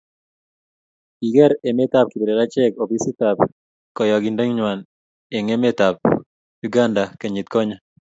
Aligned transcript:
kiker 1.17 1.51
emet 1.69 1.93
ab 1.99 2.07
kiplelachek 2.11 2.73
opisit 2.83 3.19
ab 3.29 3.37
kiokindengwaieng 3.95 5.49
emetab 5.55 5.95
uganda 6.65 7.03
kenyit 7.19 7.47
konye 7.53 7.77